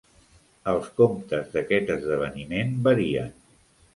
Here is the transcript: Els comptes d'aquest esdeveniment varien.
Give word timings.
Els 0.71 0.87
comptes 1.01 1.51
d'aquest 1.57 1.93
esdeveniment 1.97 2.75
varien. 2.89 3.31